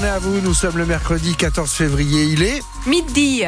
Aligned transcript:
journée 0.00 0.14
à 0.14 0.18
vous. 0.18 0.40
Nous 0.40 0.54
sommes 0.54 0.78
le 0.78 0.86
mercredi 0.86 1.34
14 1.34 1.70
février. 1.70 2.24
Il 2.24 2.42
est 2.42 2.62
midi. 2.86 3.42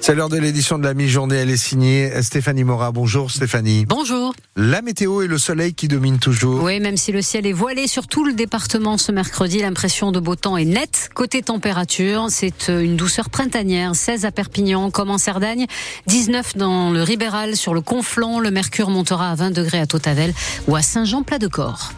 C'est 0.00 0.14
l'heure 0.14 0.30
de 0.30 0.38
l'édition 0.38 0.78
de 0.78 0.84
la 0.84 0.94
mi-journée. 0.94 1.36
Elle 1.36 1.50
est 1.50 1.58
signée 1.58 2.10
Stéphanie 2.22 2.64
Mora. 2.64 2.90
Bonjour 2.90 3.30
Stéphanie. 3.30 3.84
Bonjour. 3.86 4.32
La 4.56 4.80
météo 4.80 5.20
et 5.20 5.26
le 5.26 5.36
soleil 5.36 5.74
qui 5.74 5.88
dominent 5.88 6.18
toujours. 6.18 6.62
Oui, 6.62 6.80
même 6.80 6.96
si 6.96 7.12
le 7.12 7.20
ciel 7.20 7.46
est 7.46 7.52
voilé 7.52 7.86
sur 7.86 8.06
tout 8.06 8.24
le 8.24 8.32
département 8.32 8.96
ce 8.96 9.12
mercredi, 9.12 9.58
l'impression 9.58 10.10
de 10.10 10.20
beau 10.20 10.36
temps 10.36 10.56
est 10.56 10.64
nette. 10.64 11.10
Côté 11.14 11.42
température, 11.42 12.26
c'est 12.30 12.68
une 12.68 12.96
douceur 12.96 13.28
printanière. 13.28 13.94
16 13.94 14.24
à 14.24 14.30
Perpignan, 14.30 14.90
comme 14.90 15.10
en 15.10 15.18
Cerdagne. 15.18 15.66
19 16.06 16.56
dans 16.56 16.90
le 16.90 17.02
Ribéral, 17.02 17.56
sur 17.56 17.74
le 17.74 17.82
Conflent. 17.82 18.40
Le 18.40 18.50
mercure 18.50 18.88
montera 18.88 19.30
à 19.30 19.34
20 19.34 19.50
degrés 19.50 19.80
à 19.80 19.86
Totavel 19.86 20.32
ou 20.66 20.76
à 20.76 20.82
Saint-Jean-Plat-de-Corps. 20.82 21.92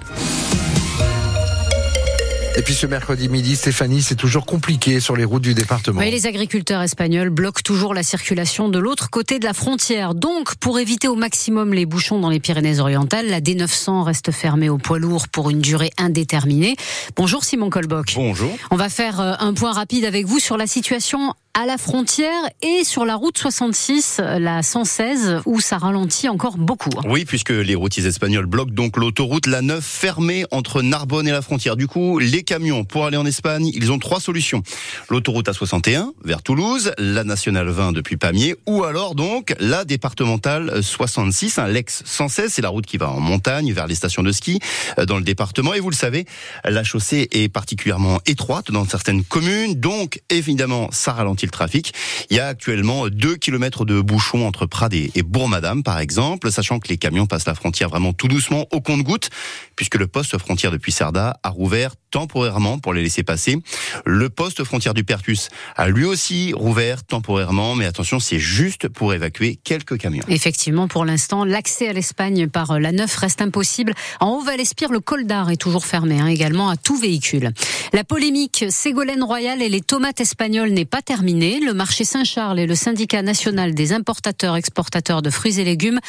Et 2.55 2.61
puis 2.61 2.75
ce 2.75 2.87
mercredi 2.87 3.31
midi, 3.31 3.57
Stéphanie, 3.57 4.03
c'est 4.03 4.15
toujours 4.15 4.45
compliqué 4.45 5.01
sur 5.01 5.17
les 5.17 5.25
routes 5.25 5.43
du 5.43 5.55
département. 5.55 6.01
Oui, 6.01 6.11
les 6.11 6.27
agriculteurs 6.27 6.83
espagnols 6.83 7.31
bloquent 7.31 7.63
toujours 7.65 7.95
la 7.95 8.03
circulation 8.03 8.69
de 8.69 8.79
l'autre 8.79 9.09
côté 9.09 9.39
de 9.39 9.45
la 9.45 9.55
frontière. 9.55 10.15
Donc, 10.15 10.57
pour 10.57 10.79
éviter 10.79 11.09
au 11.09 11.15
maximum 11.15 11.73
les 11.73 11.87
bouchons 11.87 12.21
dans 12.21 12.29
les 12.29 12.41
Pyrénées-Orientales, 12.41 13.29
la 13.29 13.41
D900 13.41 14.03
reste 14.03 14.33
fermée 14.33 14.69
aux 14.69 14.77
poids 14.77 14.99
lourds 14.99 15.29
pour 15.29 15.49
une 15.49 15.61
durée 15.61 15.93
indéterminée. 15.97 16.77
Bonjour 17.17 17.43
Simon 17.43 17.71
Colboc. 17.71 18.13
Bonjour. 18.17 18.55
On 18.71 18.77
va 18.77 18.91
faire 18.91 19.21
euh, 19.21 19.33
un 19.39 19.55
point 19.55 19.73
rapide 19.73 20.05
avec 20.05 20.27
vous 20.27 20.39
sur 20.39 20.59
la 20.59 20.67
situation 20.67 21.35
à 21.55 21.67
la 21.67 21.77
frontière 21.77 22.49
et 22.63 22.83
sur 22.83 23.05
la 23.05 23.15
route 23.15 23.37
66, 23.37 24.23
la 24.39 24.63
116, 24.63 25.43
où 25.45 25.61
ça 25.61 25.77
ralentit 25.77 26.31
encore 26.31 26.57
beaucoup. 26.57 26.89
Hein. 26.97 27.03
Oui, 27.05 27.27
puisque 27.27 27.51
les 27.51 27.75
routiers 27.75 28.07
espagnols 28.07 28.47
bloquent 28.47 28.73
donc 28.73 28.97
l'autoroute 28.97 29.47
La 29.47 29.61
9 29.61 29.85
fermée 29.85 30.47
entre 30.51 30.81
Narbonne 30.81 31.29
et 31.29 31.31
la 31.31 31.43
frontière. 31.43 31.77
Du 31.77 31.89
coup, 31.89 32.19
les 32.19 32.43
camions 32.43 32.85
pour 32.85 33.05
aller 33.05 33.19
en 33.19 33.27
Espagne, 33.27 33.67
ils 33.75 33.93
ont 33.93 33.99
trois 33.99 34.19
solutions. 34.19 34.63
L'autoroute 35.11 35.47
A61 35.47 36.13
vers 36.25 36.43
Toulouse, 36.43 36.93
la 36.97 37.23
nationale 37.23 37.69
20 37.69 37.93
depuis 37.93 38.17
Pamiers, 38.17 38.55
ou 38.67 38.85
alors 38.85 39.15
donc 39.15 39.55
la 39.61 39.85
départementale 39.85 40.83
66, 40.83 41.59
un 41.59 41.69
l'ex 41.69 42.03
116, 42.07 42.51
c'est 42.51 42.63
la 42.63 42.71
route 42.71 42.87
qui 42.87 42.97
va 42.97 43.11
en 43.11 43.21
montagne 43.21 43.73
vers 43.75 43.87
les 43.87 43.95
stations 43.95 44.23
de 44.23 44.33
ski 44.33 44.59
euh, 44.99 45.05
dans 45.05 45.19
le 45.19 45.25
département. 45.25 45.75
Et 45.75 45.81
vous 45.81 45.91
le 45.91 45.97
savez, 45.97 46.25
la 46.65 46.83
chaussée 46.83 47.29
est 47.33 47.51
particulièrement 47.51 48.21
étroite 48.25 48.71
dans 48.71 48.87
certaines 48.87 49.23
communes, 49.23 49.75
donc 49.75 50.23
évidemment 50.31 50.89
ça 50.93 51.13
ralentit 51.13 51.42
le 51.47 51.51
trafic. 51.51 51.93
Il 52.31 52.37
y 52.37 52.41
a 52.41 52.47
actuellement 52.47 53.09
2 53.09 53.37
km 53.37 53.85
de 53.85 54.01
bouchons 54.01 54.47
entre 54.47 54.67
Prades 54.67 54.95
et 54.95 55.23
Bourg-Madame, 55.23 55.83
par 55.83 55.99
exemple, 55.99 56.51
sachant 56.51 56.79
que 56.79 56.89
les 56.89 56.99
camions 56.99 57.27
passent 57.27 57.47
la 57.47 57.55
frontière 57.55 57.89
vraiment 57.89 58.13
tout 58.13 58.29
doucement 58.29 58.67
au 58.71 58.81
compte-goutte, 58.81 59.31
puisque 59.77 59.97
le 59.97 60.07
poste 60.07 60.37
frontière 60.39 60.73
depuis 60.73 60.93
Cerda 60.93 61.39
a 61.43 61.49
rouvert 61.49 61.95
temporairement 62.13 62.79
pour 62.79 62.95
les 62.95 63.03
laisser 63.03 63.25
passer. 63.25 63.57
Le 64.05 64.29
poste 64.31 64.63
frontière 64.63 64.95
du 64.95 65.03
Pertus 65.03 65.49
a 65.75 65.89
lui 65.89 66.05
aussi 66.05 66.53
rouvert 66.53 67.03
temporairement, 67.03 67.75
mais 67.75 67.87
attention, 67.87 68.21
c'est 68.21 68.39
juste 68.39 68.87
pour 68.87 69.13
évacuer 69.13 69.59
quelques 69.65 69.99
camions. 69.99 70.25
Effectivement, 70.29 70.87
pour 70.87 71.05
l'instant, 71.05 71.45
l'accès 71.45 71.89
à 71.89 71.93
l'Espagne 71.93 72.47
par 72.47 72.79
la 72.79 72.93
Neuf 72.93 73.17
reste 73.17 73.43
impossible. 73.43 73.95
En 74.21 74.37
Haut-Val-Espire, 74.37 74.93
le 74.93 75.01
col 75.01 75.25
d'Ar 75.25 75.51
est 75.51 75.57
toujours 75.57 75.87
fermé, 75.87 76.21
hein, 76.21 76.29
également 76.29 76.69
à 76.69 76.77
tout 76.77 76.97
véhicule. 76.97 77.51
La 77.93 78.05
polémique 78.05 78.67
Ségolène 78.69 79.23
Royal 79.23 79.63
et 79.63 79.69
les 79.69 79.81
tomates 79.81 80.21
espagnoles 80.21 80.71
n'est 80.71 80.85
pas 80.85 81.03
terminée. 81.03 81.61
Le 81.61 81.73
marché 81.73 82.05
Saint-Charles 82.05 82.61
et 82.61 82.67
le 82.67 82.75
syndicat 82.75 83.23
national 83.23 83.75
des 83.75 83.93
importateurs-exportateurs 83.93 85.23
de 85.23 85.31
fruits 85.31 85.59
et 85.59 85.65
légumes 85.65 86.01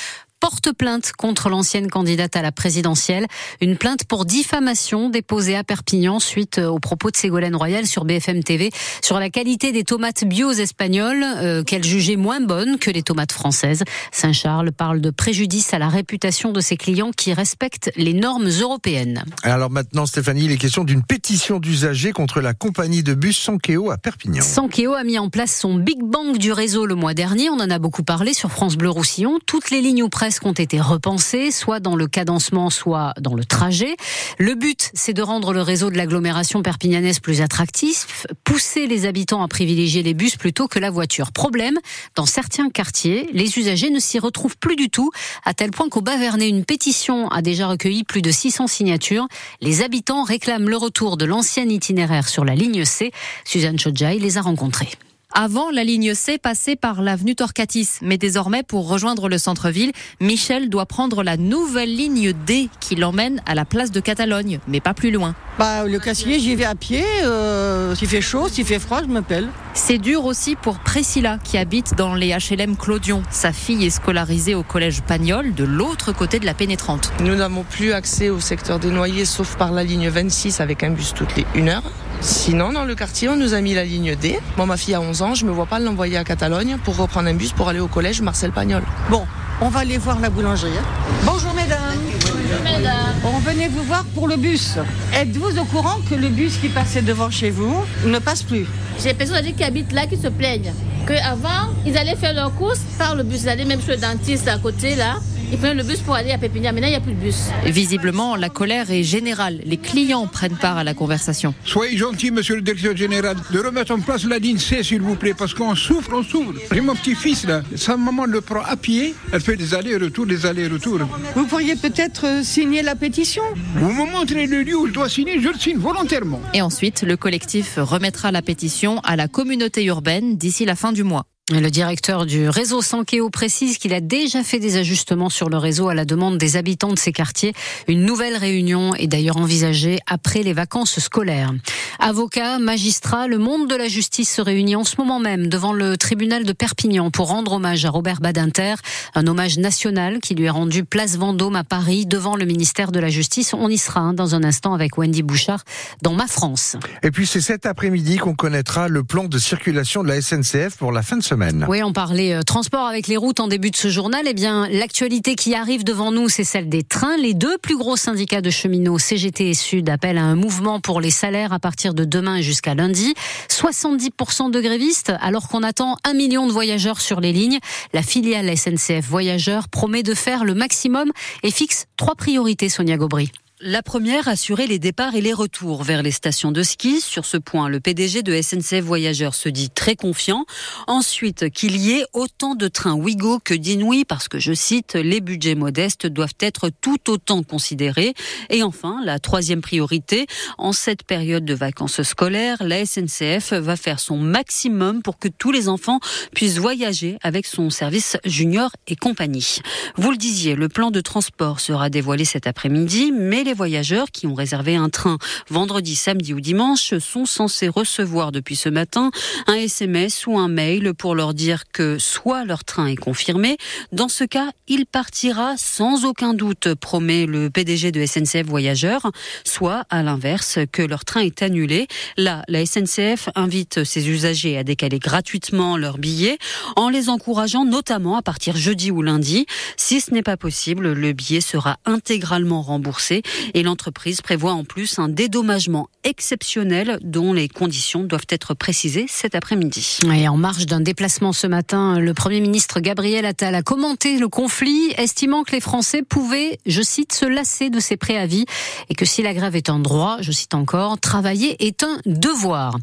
porte 0.44 0.74
plainte 0.74 1.14
contre 1.18 1.48
l'ancienne 1.48 1.90
candidate 1.90 2.36
à 2.36 2.42
la 2.42 2.52
présidentielle. 2.52 3.28
Une 3.62 3.78
plainte 3.78 4.04
pour 4.04 4.26
diffamation 4.26 5.10
déposée 5.10 5.56
à 5.56 5.64
Perpignan 5.64 6.20
suite 6.20 6.58
aux 6.58 6.80
propos 6.80 7.12
de 7.12 7.16
Ségolène 7.16 7.56
Royal 7.56 7.88
sur 7.88 8.04
BFM 8.04 8.44
TV 8.44 8.70
sur 9.02 9.22
la 9.22 9.30
qualité 9.30 9.72
des 9.72 9.86
tomates 9.86 10.26
bio 10.26 10.52
espagnoles 10.52 11.24
euh, 11.24 11.64
qu'elle 11.64 11.86
jugeait 11.86 12.18
moins 12.18 12.42
bonnes 12.42 12.78
que 12.78 12.92
les 12.92 13.04
tomates 13.04 13.32
françaises. 13.32 13.86
Saint-Charles 14.12 14.74
parle 14.74 15.00
de 15.00 15.12
préjudice 15.12 15.74
à 15.74 15.80
la 15.80 15.88
réputation 15.88 16.52
de 16.52 16.60
ses 16.60 16.76
clients 16.76 17.12
qui 17.16 17.32
respectent 17.32 17.92
les 17.96 18.14
normes 18.14 18.50
européennes. 18.50 19.24
Alors 19.44 19.70
maintenant, 19.70 20.06
Stéphanie, 20.06 20.44
il 20.44 20.52
est 20.52 20.58
question 20.58 20.84
d'une 20.84 21.04
pétition 21.04 21.60
d'usagers 21.60 22.12
contre 22.12 22.42
la 22.42 22.54
compagnie 22.54 23.02
de 23.02 23.14
bus 23.14 23.38
Sankeo 23.38 23.92
à 23.92 23.98
Perpignan. 23.98 24.44
Sankeo 24.44 24.94
a 24.94 25.06
mis 25.06 25.18
en 25.18 25.30
place 25.30 25.58
son 25.58 25.76
Big 25.76 26.04
Bang 26.04 26.38
du 26.38 26.52
réseau 26.52 26.86
le 26.86 26.96
mois 26.96 27.14
dernier. 27.14 27.50
On 27.50 27.62
en 27.62 27.70
a 27.70 27.80
beaucoup 27.80 28.04
parlé 28.04 28.34
sur 28.34 28.52
France 28.52 28.76
Bleu 28.76 28.90
Roussillon. 28.90 29.40
Toutes 29.46 29.72
les 29.72 29.80
lignes 29.80 30.04
ou 30.04 30.10
presque 30.10 30.33
ont 30.44 30.54
été 30.54 30.80
repensés, 30.80 31.52
soit 31.52 31.80
dans 31.80 31.96
le 31.96 32.08
cadencement, 32.08 32.70
soit 32.70 33.14
dans 33.20 33.36
le 33.36 33.46
trajet. 33.46 33.96
Le 34.38 34.56
but, 34.56 34.90
c'est 34.94 35.14
de 35.14 35.22
rendre 35.22 35.54
le 35.54 35.62
réseau 35.62 35.90
de 35.90 35.98
l'agglomération 35.98 36.62
perpignanaise 36.62 37.20
plus 37.20 37.42
attractif, 37.42 38.26
pousser 38.44 38.88
les 38.88 39.06
habitants 39.06 39.44
à 39.44 39.48
privilégier 39.48 40.04
les 40.04 40.14
bus 40.14 40.36
plutôt 40.36 40.68
que 40.68 40.80
la 40.80 40.90
voiture. 40.90 41.32
Problème, 41.32 41.78
dans 42.16 42.26
certains 42.26 42.70
quartiers, 42.70 43.30
les 43.34 43.58
usagers 43.58 43.90
ne 43.90 44.00
s'y 44.00 44.20
retrouvent 44.20 44.58
plus 44.58 44.76
du 44.76 44.90
tout, 44.90 45.12
à 45.46 45.54
tel 45.54 45.72
point 45.72 45.90
qu'au 45.90 46.02
Bavernais, 46.02 46.50
une 46.50 46.66
pétition 46.66 47.28
a 47.30 47.42
déjà 47.42 47.68
recueilli 47.68 48.04
plus 48.04 48.22
de 48.22 48.32
600 48.32 48.68
signatures. 48.68 49.28
Les 49.62 49.82
habitants 49.82 50.24
réclament 50.24 50.70
le 50.70 50.78
retour 50.78 51.18
de 51.18 51.26
l'ancien 51.26 51.66
itinéraire 51.66 52.28
sur 52.28 52.46
la 52.46 52.56
ligne 52.56 52.86
C. 52.86 53.12
Suzanne 53.46 53.80
Chodjaï 53.80 54.20
les 54.20 54.38
a 54.38 54.42
rencontrés. 54.42 54.90
Avant, 55.36 55.72
la 55.72 55.84
ligne 55.84 56.14
C 56.14 56.38
passait 56.38 56.76
par 56.76 57.02
l'avenue 57.02 57.34
Torcatis, 57.34 57.90
mais 58.04 58.20
désormais, 58.20 58.62
pour 58.62 58.88
rejoindre 58.88 59.28
le 59.30 59.40
centre-ville, 59.40 59.92
Michel 60.20 60.70
doit 60.70 60.86
prendre 60.86 61.24
la 61.24 61.38
nouvelle 61.38 61.96
ligne 61.96 62.34
D 62.46 62.70
qui 62.80 62.96
l'emmène 62.96 63.42
à 63.48 63.56
la 63.56 63.66
place 63.66 63.90
de 63.90 64.00
Catalogne, 64.00 64.60
mais 64.68 64.80
pas 64.80 64.94
plus 64.94 65.10
loin. 65.10 65.34
Bah, 65.58 65.86
le 65.86 65.98
Cassier, 65.98 66.40
j'y 66.40 66.54
vais 66.54 66.66
à 66.66 66.76
pied. 66.76 67.04
Euh, 67.24 67.96
s'il 67.96 68.08
fait 68.08 68.22
chaud, 68.22 68.48
s'il 68.48 68.64
fait 68.64 68.78
froid, 68.78 69.02
je 69.02 69.08
m'appelle. 69.08 69.50
C'est 69.74 69.98
dur 69.98 70.26
aussi 70.26 70.56
pour 70.56 70.78
Priscilla, 70.78 71.40
qui 71.44 71.58
habite 71.58 71.96
dans 71.96 72.14
les 72.14 72.36
HLM 72.38 72.78
Clodion. 72.78 73.24
Sa 73.32 73.52
fille 73.52 73.84
est 73.88 73.90
scolarisée 73.90 74.54
au 74.54 74.62
collège 74.62 75.02
Pagnol, 75.02 75.56
de 75.56 75.64
l'autre 75.64 76.12
côté 76.12 76.38
de 76.38 76.46
la 76.46 76.54
pénétrante. 76.54 77.12
Nous 77.22 77.36
n'avons 77.36 77.64
plus 77.64 77.92
accès 77.92 78.30
au 78.30 78.40
secteur 78.40 78.78
des 78.78 78.92
noyers, 78.92 79.26
sauf 79.26 79.56
par 79.56 79.72
la 79.72 79.84
ligne 79.84 80.10
26 80.10 80.62
avec 80.62 80.84
un 80.84 80.92
bus 80.92 81.16
toutes 81.16 81.36
les 81.36 81.48
1 81.56 81.68
heure. 81.70 81.92
Sinon, 82.24 82.72
dans 82.72 82.86
le 82.86 82.96
quartier, 82.96 83.28
on 83.28 83.36
nous 83.36 83.54
a 83.54 83.60
mis 83.60 83.74
la 83.74 83.84
ligne 83.84 84.16
D. 84.16 84.40
Moi, 84.56 84.66
ma 84.66 84.78
fille 84.78 84.94
a 84.94 85.02
11 85.02 85.22
ans, 85.24 85.36
je 85.36 85.46
me 85.46 85.52
vois 85.52 85.66
pas 85.66 85.80
l'envoyer 85.80 86.16
à 86.16 86.24
Catalogne 86.24 86.78
pour 86.82 86.96
reprendre 86.96 87.28
un 87.28 87.34
bus 87.34 87.52
pour 87.52 87.68
aller 87.68 87.82
au 87.82 87.90
collège 87.90 88.22
Marcel 88.22 88.54
Pagnol. 88.54 88.82
Bon, 89.10 89.26
on 89.60 89.68
va 89.68 89.82
aller 89.82 89.98
voir 89.98 90.22
la 90.22 90.30
boulangerie. 90.30 90.72
Hein. 90.72 90.86
Bonjour 91.26 91.54
mesdames. 91.54 91.80
Bonjour 92.22 92.64
mesdames. 92.64 93.14
On 93.26 93.40
venait 93.40 93.68
vous 93.68 93.84
voir 93.84 94.06
pour 94.16 94.30
le 94.30 94.38
bus. 94.38 94.78
Êtes-vous 95.14 95.60
au 95.60 95.66
courant 95.66 95.98
que 96.10 96.16
le 96.16 96.30
bus 96.30 96.58
qui 96.60 96.70
passait 96.70 97.02
devant 97.02 97.30
chez 97.30 97.50
vous 97.50 97.76
ne 98.06 98.20
passe 98.20 98.44
plus? 98.44 98.68
J'ai 99.00 99.10
des 99.10 99.16
personnes 99.16 99.54
qui 99.54 99.64
habitent 99.66 99.92
là 99.92 100.08
qui 100.08 100.16
se 100.16 100.30
plaignent. 100.30 100.72
Qu'avant, 101.06 101.74
ils 101.86 101.98
allaient 101.98 102.16
faire 102.16 102.34
leurs 102.34 102.56
courses 102.56 102.80
par 102.98 103.16
le 103.16 103.24
bus. 103.24 103.42
Ils 103.42 103.50
allaient 103.50 103.66
même 103.66 103.82
chez 103.82 103.96
le 103.96 103.98
dentiste 103.98 104.48
à 104.48 104.58
côté 104.60 104.96
là. 104.96 105.16
Ils 105.54 105.60
prenaient 105.60 105.76
le 105.76 105.84
bus 105.84 106.00
pour 106.00 106.16
aller 106.16 106.32
à 106.32 106.40
Pépinière. 106.40 106.74
Maintenant, 106.74 106.88
il 106.88 106.92
n'y 106.92 106.96
a 106.96 107.00
plus 107.00 107.14
de 107.14 107.20
bus. 107.20 107.50
Visiblement, 107.64 108.36
la 108.36 108.50
colère 108.50 108.90
est 108.90 109.04
générale. 109.04 109.62
Les 109.66 109.78
clients 109.78 110.26
prennent 110.26 110.58
part 110.58 110.78
à 110.78 110.84
la 110.84 110.96
conversation. 110.96 111.54
Soyez 111.64 111.96
gentil, 111.96 112.32
monsieur 112.32 112.56
le 112.56 112.64
directeur 112.64 112.98
général, 112.98 113.38
de 113.52 113.60
remettre 113.60 113.94
en 113.94 114.00
place 114.00 114.26
la 114.26 114.40
ligne 114.40 114.58
C, 114.58 114.82
s'il 114.82 115.02
vous 115.04 115.16
plaît, 115.16 115.36
parce 115.38 115.54
qu'on 115.54 115.76
souffre, 115.76 116.10
on 116.12 116.24
souffre. 116.24 116.54
J'ai 116.72 116.82
mon 116.82 116.96
petit-fils, 116.96 117.46
là. 117.46 117.62
Sa 117.76 117.98
maman 117.98 118.26
le 118.26 118.42
prend 118.42 118.64
à 118.64 118.76
pied. 118.76 119.14
Elle 119.32 119.42
fait 119.42 119.56
des 119.56 119.76
allers-retours, 119.76 120.26
des 120.26 120.48
allers-retours. 120.48 121.02
Vous 121.36 121.46
pourriez 121.46 121.76
peut-être 121.76 122.26
euh, 122.26 122.42
signer 122.42 122.82
la 122.82 122.96
pétition 122.96 123.44
Vous 123.76 123.92
me 123.92 124.12
montrez 124.12 124.48
le 124.48 124.64
lieu 124.64 124.76
où 124.76 124.88
je 124.88 124.92
dois 124.94 125.08
signer, 125.08 125.40
je 125.40 125.50
le 125.50 125.60
signe 125.60 125.78
volontairement. 125.78 126.42
Et 126.56 126.64
ensuite, 126.64 127.04
le 127.04 127.16
collectif 127.16 127.76
remettra 127.78 128.32
la 128.32 128.42
pétition 128.42 129.02
à 129.02 129.16
la 129.16 129.28
communauté 129.28 129.84
urbaine 129.84 130.36
d'ici 130.36 130.66
la 130.66 130.76
fin 130.76 130.94
du 130.94 131.04
mois. 131.04 131.28
Le 131.52 131.70
directeur 131.70 132.26
du 132.26 132.48
réseau 132.48 132.82
Sankeo 132.82 133.30
précise 133.30 133.78
qu'il 133.78 133.94
a 133.94 134.00
déjà 134.00 134.44
fait 134.44 134.60
des 134.60 134.78
ajustements 134.78 135.30
sur 135.30 135.50
le 135.50 135.58
réseau 135.58 135.90
à 135.90 135.94
la 135.94 136.06
demande 136.06 136.38
des 136.38 136.56
habitants 136.56 136.94
de 136.94 136.98
ces 136.98 137.12
quartiers. 137.12 137.54
Une 137.90 138.06
nouvelle 138.06 138.38
réunion 138.38 138.96
est 138.96 139.08
d'ailleurs 139.08 139.36
envisagée 139.36 140.00
après 140.08 140.42
les 140.42 140.54
vacances 140.54 141.02
scolaires. 141.02 141.52
Avocats, 142.00 142.60
magistrats, 142.60 143.28
le 143.28 143.40
monde 143.40 143.70
de 143.70 143.76
la 143.76 143.90
justice 143.90 144.34
se 144.34 144.42
réunit 144.42 144.78
en 144.78 144.86
ce 144.86 144.96
moment 144.98 145.20
même 145.20 145.48
devant 145.48 145.74
le 145.74 145.98
tribunal 145.98 146.46
de 146.46 146.54
Perpignan 146.54 147.12
pour 147.12 147.28
rendre 147.28 147.52
hommage 147.52 147.84
à 147.84 147.90
Robert 147.90 148.22
Badinter, 148.22 148.76
un 149.14 149.28
hommage 149.28 149.58
national 149.58 150.22
qui 150.22 150.36
lui 150.36 150.46
est 150.46 150.50
rendu 150.50 150.86
place 150.86 151.18
Vendôme 151.18 151.58
à 151.58 151.66
Paris 151.66 152.06
devant 152.06 152.38
le 152.38 152.46
ministère 152.46 152.94
de 152.94 153.02
la 153.02 153.10
Justice. 153.10 153.54
On 153.54 153.68
y 153.68 153.78
sera 153.78 154.00
hein, 154.00 154.14
dans 154.14 154.34
un 154.34 154.46
instant 154.46 154.74
avec 154.74 154.98
Wendy 154.98 155.24
Bouchard 155.24 155.66
dans 156.02 156.14
Ma 156.14 156.28
France. 156.28 156.78
Et 157.04 157.12
puis 157.12 157.28
c'est 157.28 157.42
cet 157.42 157.66
après-midi 157.66 158.16
qu'on 158.16 158.34
connaîtra 158.34 158.88
le 158.88 159.04
plan 159.04 159.26
de 159.26 159.38
circulation 159.38 160.04
de 160.04 160.08
la 160.08 160.22
SNCF 160.22 160.78
pour 160.78 160.94
la 160.94 161.02
fin 161.02 161.18
de 161.18 161.22
semaine. 161.22 161.33
Oui, 161.68 161.84
on 161.84 161.94
parlait 161.94 162.34
euh, 162.34 162.42
transport 162.42 162.88
avec 162.88 163.08
les 163.08 163.18
routes 163.18 163.40
en 163.40 163.48
début 163.48 163.72
de 163.72 163.76
ce 163.76 163.88
journal. 163.88 164.24
Eh 164.28 164.34
bien, 164.34 164.68
l'actualité 164.70 165.36
qui 165.36 165.56
arrive 165.56 165.84
devant 165.84 166.12
nous, 166.12 166.30
c'est 166.30 166.44
celle 166.44 166.70
des 166.70 166.84
trains. 166.84 167.18
Les 167.18 167.34
deux 167.34 167.58
plus 167.58 167.78
gros 167.78 167.96
syndicats 167.96 168.42
de 168.42 168.50
cheminots, 168.50 169.00
CGT 169.00 169.50
et 169.50 169.54
Sud, 169.54 169.90
appellent 169.90 170.18
à 170.18 170.24
un 170.24 170.36
mouvement 170.36 170.80
pour 170.80 171.02
les 171.02 171.12
salaires 171.12 171.54
à 171.54 171.60
partir 171.60 171.94
de 171.94 172.06
demain 172.06 172.42
jusqu'à 172.42 172.76
lundi. 172.76 173.14
70% 173.50 174.52
de 174.52 174.62
grévistes, 174.62 175.14
alors 175.22 175.48
qu'on 175.48 175.64
attend 175.64 175.98
un 176.04 176.14
million 176.14 176.48
de 176.48 176.52
voyageurs 176.52 177.02
sur 177.02 177.20
les 177.20 177.34
lignes. 177.34 177.60
La 177.94 178.02
filiale 178.02 178.56
SNCF 178.58 179.06
Voyageurs 179.08 179.70
promet 179.70 180.04
de 180.04 180.14
faire 180.14 180.44
le 180.46 180.54
maximum 180.54 181.12
et 181.44 181.52
fixe 181.52 181.86
trois 181.98 182.16
priorités, 182.16 182.70
Sonia 182.70 182.98
Gobry. 182.98 183.32
La 183.66 183.82
première, 183.82 184.28
assurer 184.28 184.68
les 184.68 184.78
départs 184.78 185.16
et 185.16 185.22
les 185.22 185.32
retours 185.32 185.84
vers 185.84 186.04
les 186.04 186.12
stations 186.12 186.52
de 186.52 186.64
ski. 186.64 187.00
Sur 187.00 187.24
ce 187.24 187.38
point, 187.38 187.70
le 187.70 187.80
PDG 187.80 188.22
de 188.22 188.42
SNCF 188.42 188.82
Voyageurs 188.82 189.36
se 189.36 189.48
dit 189.48 189.70
très 189.70 189.96
confiant. 189.96 190.46
Ensuite, 190.86 191.50
qu'il 191.50 191.78
y 191.78 191.92
ait 191.92 192.04
autant 192.12 192.56
de 192.56 192.68
trains 192.68 192.96
Ouigo 192.96 193.40
que 193.40 193.54
d'Inouï, 193.54 194.04
parce 194.04 194.28
que, 194.28 194.38
je 194.38 194.52
cite, 194.52 194.96
les 194.96 195.22
budgets 195.22 195.56
modestes 195.56 196.08
doivent 196.08 196.36
être 196.42 196.72
tout 196.82 197.10
autant 197.10 197.42
considérés. 197.42 198.16
Et 198.50 198.64
enfin, 198.64 199.00
la 199.06 199.18
troisième 199.20 199.62
priorité, 199.62 200.28
en 200.58 200.74
cette 200.74 201.04
période 201.04 201.46
de 201.46 201.54
vacances 201.54 202.04
scolaires, 202.04 202.58
la 202.60 202.86
SNCF 202.86 203.54
va 203.54 203.78
faire 203.78 204.02
son 204.02 204.18
maximum 204.18 205.02
pour 205.02 205.18
que 205.20 205.30
tous 205.30 205.54
les 205.54 205.70
enfants 205.70 206.02
puissent 206.36 206.58
voyager 206.58 207.18
avec 207.24 207.46
son 207.46 207.70
service 207.70 208.18
junior 208.26 208.72
et 208.88 208.98
compagnie. 208.98 209.60
Vous 209.96 210.12
le 210.12 210.18
disiez, 210.18 210.56
le 210.56 210.68
plan 210.68 210.92
de 210.92 211.00
transport 211.00 211.62
sera 211.62 211.90
dévoilé 211.90 212.26
cet 212.26 212.46
après-midi, 212.46 213.14
mais 213.14 213.46
voyageurs 213.54 214.12
qui 214.12 214.28
ont 214.28 214.34
réservé 214.34 214.76
un 214.76 214.90
train 214.90 215.18
vendredi, 215.50 215.96
samedi 215.96 216.34
ou 216.34 216.42
dimanche 216.42 216.98
sont 217.00 217.26
censés 217.26 217.68
recevoir 217.68 218.32
depuis 218.32 218.56
ce 218.56 218.70
matin 218.70 219.12
un 219.48 219.56
SMS 219.56 220.28
ou 220.28 220.38
un 220.38 220.48
mail 220.48 220.94
pour 220.94 221.16
leur 221.16 221.34
dire 221.34 221.64
que 221.72 221.98
soit 221.98 222.46
leur 222.46 222.64
train 222.64 222.88
est 222.88 222.96
confirmé, 222.96 223.58
dans 223.92 224.10
ce 224.10 224.24
cas, 224.24 224.52
il 224.68 224.86
partira 224.86 225.56
sans 225.58 226.06
aucun 226.06 226.34
doute, 226.34 226.74
promet 226.76 227.26
le 227.26 227.50
PDG 227.50 227.92
de 227.92 228.06
SNCF 228.06 228.46
Voyageurs, 228.46 229.12
soit 229.44 229.86
à 229.90 230.04
l'inverse, 230.04 230.60
que 230.72 230.82
leur 230.82 231.06
train 231.06 231.22
est 231.22 231.42
annulé. 231.42 231.88
Là, 232.18 232.44
la 232.48 232.66
SNCF 232.66 233.30
invite 233.36 233.84
ses 233.84 234.10
usagers 234.10 234.58
à 234.58 234.64
décaler 234.64 235.00
gratuitement 235.00 235.78
leurs 235.78 235.98
billets 235.98 236.38
en 236.76 236.90
les 236.90 237.10
encourageant 237.10 237.66
notamment 237.66 238.18
à 238.18 238.22
partir 238.22 238.56
jeudi 238.56 238.92
ou 238.92 239.02
lundi. 239.02 239.46
Si 239.78 240.02
ce 240.02 240.14
n'est 240.14 240.24
pas 240.24 240.38
possible, 240.38 240.94
le 240.94 241.14
billet 241.14 241.42
sera 241.42 241.78
intégralement 241.86 242.62
remboursé 242.62 243.22
et 243.54 243.64
l'entreprise 243.64 244.22
prévoit 244.22 244.54
en 244.54 244.64
plus 244.64 245.00
un 245.00 245.10
dédommagement 245.10 245.90
exceptionnel 246.04 247.00
dont 247.02 247.34
les 247.34 247.48
conditions 247.48 248.04
doivent 248.04 248.28
être 248.30 248.54
précisées 248.54 249.06
cet 249.08 249.36
après-midi. 249.36 250.00
Et 250.14 250.28
en 250.28 250.38
marge 250.38 250.66
d'un 250.66 250.82
déplacement 250.82 251.34
ce 251.34 251.48
matin, 251.48 252.00
le 252.00 252.14
Premier 252.14 252.42
ministre 252.42 252.80
Gabriel 252.80 253.26
Attal 253.26 253.56
a 253.56 253.62
commenté 253.62 254.18
le 254.18 254.28
conflit, 254.28 254.94
estimant 254.98 255.44
que 255.44 255.52
les 255.54 255.62
Français 255.62 256.02
pouvaient, 256.02 256.60
je 256.66 256.82
cite, 256.82 257.14
se 257.14 257.26
lasser 257.26 257.70
de 257.70 257.80
ces 257.80 257.98
préavis 257.98 258.46
et 258.90 258.96
que 258.96 259.06
si 259.06 259.22
la 259.22 259.34
grève 259.34 259.56
est 259.56 259.70
un 259.70 259.80
droit, 259.80 260.18
je 260.22 260.32
cite 260.32 260.54
encore, 260.54 261.00
travailler 261.00 261.66
est 261.66 261.84
un 261.84 262.00
devoir. 262.06 262.78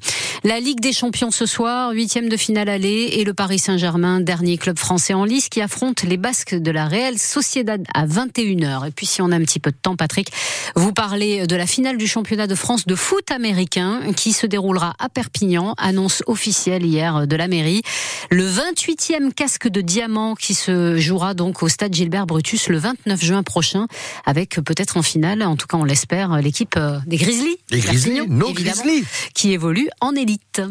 La 0.44 0.61
Ligue 0.61 0.81
des 0.81 0.93
Champions 0.93 1.31
ce 1.31 1.46
soir, 1.46 1.93
huitième 1.93 2.29
de 2.29 2.37
finale 2.37 2.69
aller 2.69 3.11
et 3.12 3.25
le 3.25 3.35
Paris 3.35 3.58
Saint-Germain, 3.58 4.20
dernier 4.20 4.56
club 4.56 4.79
français 4.79 5.14
en 5.14 5.25
lice 5.25 5.49
qui 5.49 5.61
affronte 5.61 6.03
les 6.03 6.17
Basques 6.17 6.55
de 6.55 6.70
la 6.70 6.87
Real 6.87 7.19
Sociedad 7.19 7.82
à 7.93 8.06
21h. 8.06 8.88
Et 8.88 8.91
puis 8.91 9.06
si 9.06 9.20
on 9.20 9.32
a 9.32 9.37
un 9.37 9.43
petit 9.43 9.61
peu 9.61 9.70
de 9.70 9.76
temps, 9.76 9.96
Patrick, 9.96 10.31
vous 10.77 10.93
parlez 10.93 11.47
de 11.47 11.57
la 11.57 11.67
finale 11.67 11.97
du 11.97 12.07
championnat 12.07 12.47
de 12.47 12.55
France 12.55 12.87
de 12.87 12.95
foot 12.95 13.31
américain 13.31 14.01
qui 14.17 14.33
se 14.33 14.47
déroulera 14.47 14.95
à 14.99 15.09
Perpignan, 15.09 15.75
annonce 15.79 16.23
officielle 16.27 16.85
hier 16.85 17.27
de 17.27 17.37
la 17.37 17.49
mairie. 17.49 17.83
Le 18.31 18.49
28e 18.49 19.33
casque 19.33 19.69
de 19.69 19.81
diamant 19.81 20.35
qui 20.35 20.55
se 20.55 20.99
jouera 20.99 21.35
donc 21.35 21.63
au 21.63 21.69
stade 21.69 21.95
Gilbert 21.95 22.27
Brutus 22.27 22.69
le 22.69 22.79
29 22.79 23.23
juin 23.23 23.43
prochain 23.43 23.87
avec 24.25 24.61
peut-être 24.65 24.97
en 24.97 25.03
finale, 25.03 25.43
en 25.43 25.57
tout 25.57 25.67
cas 25.67 25.77
on 25.77 25.85
l'espère, 25.85 26.41
l'équipe 26.41 26.79
des 27.07 27.17
Grizzlies. 27.17 27.57
Les 27.71 27.81
Grizzlies, 27.81 28.27
nos 28.29 28.53
Grizzlies. 28.53 29.05
Qui 29.35 29.53
évolue 29.53 29.89
en 30.01 30.15
élite. 30.15 30.63